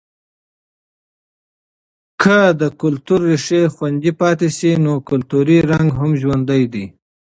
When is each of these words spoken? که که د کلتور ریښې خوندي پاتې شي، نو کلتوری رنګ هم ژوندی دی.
که 2.21 2.41
که 2.51 2.55
د 2.61 2.63
کلتور 2.81 3.19
ریښې 3.29 3.61
خوندي 3.75 4.11
پاتې 4.19 4.47
شي، 4.57 4.71
نو 4.83 4.93
کلتوری 5.09 5.57
رنګ 5.71 5.87
هم 5.99 6.11
ژوندی 6.21 6.63
دی. 6.73 6.85